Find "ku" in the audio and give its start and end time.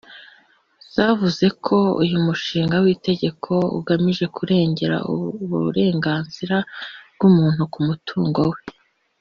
7.73-7.79